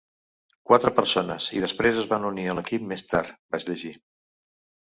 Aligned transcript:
Quatre 0.69 0.91
persones 0.99 1.49
i 1.57 1.61
després 1.65 2.01
es 2.05 2.09
van 2.15 2.27
unir 2.31 2.47
a 2.49 2.57
l'equip 2.61 2.89
més 2.95 3.07
tard 3.13 3.37
vaig 3.57 3.69
llegir. 3.71 3.93